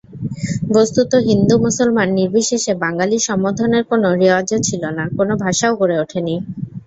[0.73, 6.35] বস্তুত, হিন্দু-মুসলমাননির্বিশেষে বাঙালি সম্বোধনের কোনো রেওয়াজও ছিল না, কোনো ভাষাও গড়ে ওঠেনি।